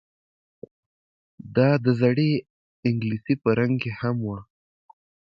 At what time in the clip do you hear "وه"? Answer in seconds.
4.27-4.39